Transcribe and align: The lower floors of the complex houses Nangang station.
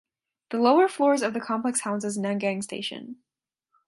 The 0.49 0.57
lower 0.57 0.87
floors 0.87 1.21
of 1.21 1.35
the 1.35 1.39
complex 1.39 1.81
houses 1.81 2.17
Nangang 2.17 2.63
station. 2.63 3.17